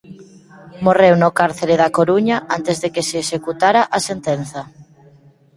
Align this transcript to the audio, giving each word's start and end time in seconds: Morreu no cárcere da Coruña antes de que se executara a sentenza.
Morreu 0.85 1.13
no 1.21 1.29
cárcere 1.39 1.75
da 1.81 1.93
Coruña 1.97 2.37
antes 2.57 2.75
de 2.83 2.89
que 2.93 3.03
se 3.09 3.17
executara 3.23 3.81
a 3.97 3.99
sentenza. 4.09 4.61